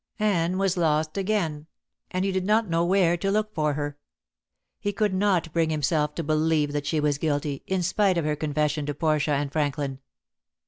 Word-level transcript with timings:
Anne 0.17 0.57
was 0.57 0.77
lost 0.77 1.15
again, 1.15 1.67
and 2.09 2.25
he 2.25 2.31
did 2.31 2.43
not 2.43 2.67
know 2.67 2.83
where 2.83 3.15
to 3.15 3.29
look 3.29 3.53
for 3.53 3.73
her. 3.73 3.99
He 4.79 4.91
could 4.91 5.13
not 5.13 5.53
bring 5.53 5.69
himself 5.69 6.15
to 6.15 6.23
believe 6.23 6.71
that 6.73 6.87
she 6.87 6.99
was 6.99 7.19
guilty, 7.19 7.61
in 7.67 7.83
spite 7.83 8.17
of 8.17 8.25
her 8.25 8.35
confession 8.35 8.87
to 8.87 8.95
Portia 8.95 9.33
and 9.33 9.51
Franklin. 9.51 9.99